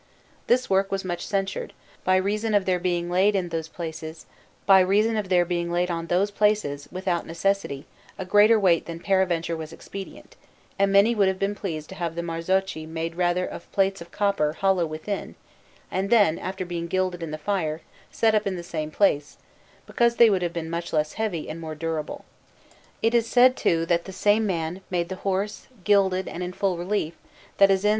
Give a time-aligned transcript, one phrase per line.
[0.47, 4.25] This work was much censured, by reason of there being laid on those places,
[6.91, 7.85] without necessity,
[8.17, 10.35] a greater weight than peradventure was expedient;
[10.79, 14.09] and many would have been pleased to have the marzocchi made rather of plates of
[14.11, 15.35] copper, hollow within,
[15.91, 17.81] and then, after being gilded in the fire,
[18.11, 19.37] set up in the same place,
[19.85, 22.25] because they would have been much less heavy and more durable.
[23.03, 26.75] It is said, too, that the same man made the horse, gilded and in full
[26.79, 27.13] relief,
[27.59, 27.89] that is in S.